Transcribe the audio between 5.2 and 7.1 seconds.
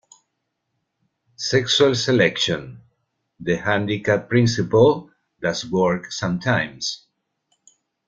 does work sometimes.